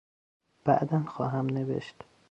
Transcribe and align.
بعدا 0.65 1.03
خواهم 1.07 1.47
نوشت. 1.49 1.95